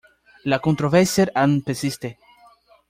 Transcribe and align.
La 0.45 0.57
controversia 0.57 1.31
aún 1.35 1.61
persiste. 1.61 2.17